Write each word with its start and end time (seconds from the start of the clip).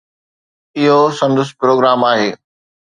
اهو 0.79 0.99
سندس 1.19 1.49
پروگرام 1.59 1.99
آهي. 2.11 2.29